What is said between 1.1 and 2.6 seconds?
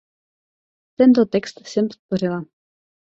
text jsem podpořila.